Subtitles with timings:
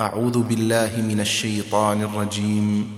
[0.00, 2.96] أعوذ بالله من الشيطان الرجيم.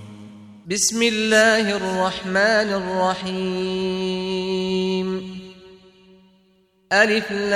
[0.67, 2.73] بسم الله الرحمن
[3.23, 5.21] الرحيم.
[6.93, 7.55] ألف لام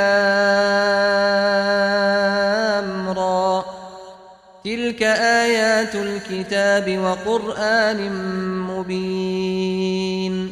[3.09, 3.65] را.
[4.65, 8.13] تلك آيات الكتاب وقرآن
[8.69, 10.49] مبين.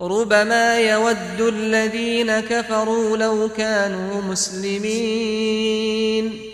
[0.00, 6.53] ربما يود الذين كفروا لو كانوا مسلمين.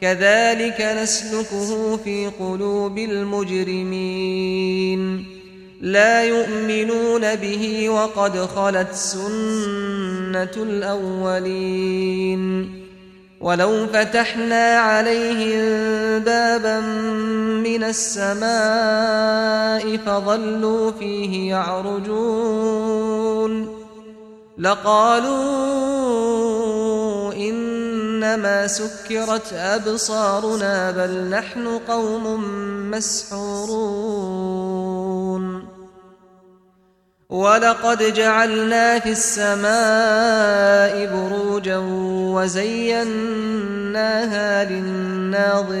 [0.00, 5.00] كذلك نسلكه في قلوب المجرمين.
[5.80, 12.70] لا يؤمنون به وقد خلت سنة الأولين.
[13.40, 15.60] ولو فتحنا عليهم
[16.18, 16.80] بابا
[17.60, 23.00] من السماء فظلوا فيه يعرجون.
[24.58, 25.89] لقالوا
[28.20, 32.44] إنما سكرت أبصارنا بل نحن قوم
[32.90, 34.20] مسحورون.
[37.28, 41.78] ولقد جعلنا في السماء بروجا
[42.36, 43.04] وزيناها
[44.64, 45.80] للناظرين.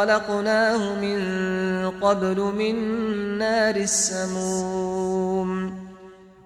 [0.00, 1.20] خلقناه من
[2.00, 2.74] قبل من
[3.38, 5.50] نار السموم.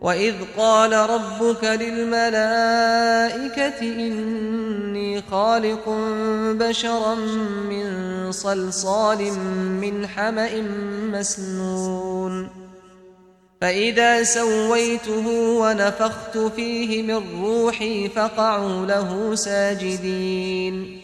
[0.00, 2.38] وإذ قال ربك للملائكة
[3.80, 5.88] إني خالق
[6.50, 7.14] بشرا
[7.70, 7.86] من
[8.32, 9.32] صلصال
[9.80, 10.50] من حمأ
[11.12, 12.48] مسنون.
[13.60, 15.28] فإذا سويته
[15.60, 21.03] ونفخت فيه من روحي فقعوا له ساجدين.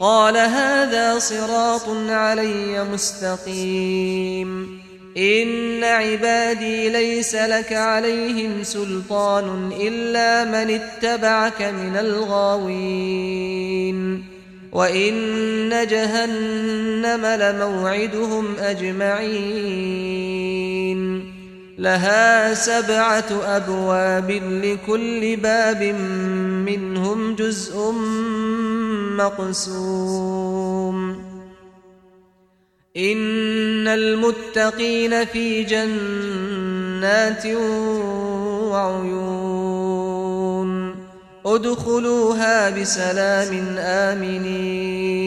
[0.00, 4.80] قال هذا صراط علي مستقيم.
[5.16, 13.36] إن عبادي ليس لك عليهم سلطان إلا من اتبعك من الغاوين.
[14.72, 19.96] وإن جهنم لموعدهم أجمعين.
[21.78, 25.82] لها سبعة أبواب لكل باب
[26.66, 27.92] منهم جزء
[29.18, 31.10] مقسوم.
[32.96, 37.46] إن المتقين في جنات
[38.70, 39.46] وعيون.
[41.46, 45.26] ادخلوها بسلام آمنين.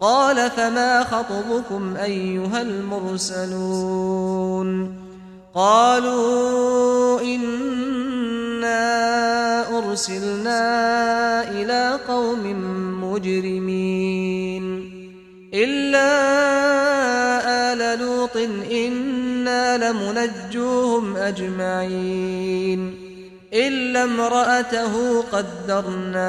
[0.00, 4.18] قال فما خطبكم أيها المرسلون
[5.54, 8.78] قالوا إنا
[9.78, 10.60] أرسلنا
[11.50, 12.42] إلى قوم
[13.04, 14.64] مجرمين
[15.54, 16.08] إلا
[17.72, 18.36] آل لوط
[18.72, 22.94] إنا لمنجوهم أجمعين
[23.52, 26.28] إلا امرأته قدرنا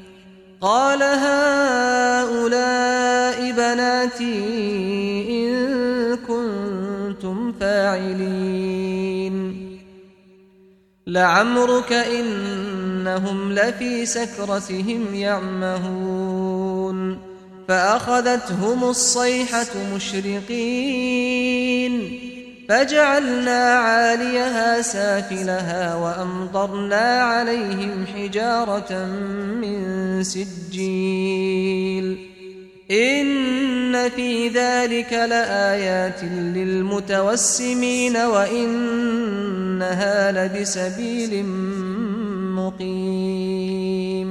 [0.61, 2.41] قال هؤلاء
[3.51, 4.39] بناتي
[5.29, 9.61] إن كنتم فاعلين.
[11.07, 17.17] لعمرك إنهم لفي سكرتهم يعمهون.
[17.67, 21.50] فأخذتهم الصيحة مشرقين.
[22.71, 29.05] فجعلنا عاليها سافلها وأمطرنا عليهم حجارة
[29.61, 32.17] من سجيل.
[32.91, 36.23] إن في ذلك لآيات
[36.55, 39.51] للمتوسمين وإنها
[40.31, 41.45] لبسبيل
[42.55, 44.30] مقيم.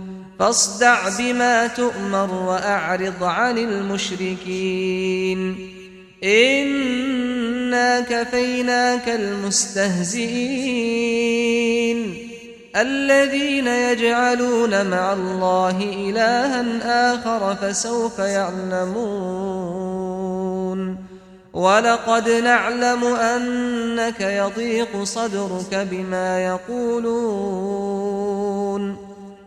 [0.41, 5.69] فاصدع بما تؤمر وأعرض عن المشركين.
[6.23, 10.67] إنا كفيناك المستهزئين.
[12.75, 15.77] الذين يجعلون مع الله
[16.09, 16.65] إلها
[17.15, 19.91] آخر فسوف يعلمون.
[21.53, 27.11] ولقد نعلم أنك يضيق صدرك بما يقولون.